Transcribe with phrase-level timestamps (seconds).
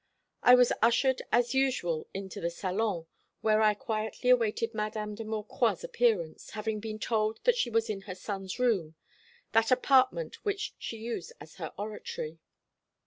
[0.41, 3.05] I was ushered as usual into the salon,
[3.41, 8.01] where I quietly awaited Madame de Maucroix's appearance, having been told that she was in
[8.09, 8.95] her son's room,
[9.51, 12.39] that apartment which she used as her oratory.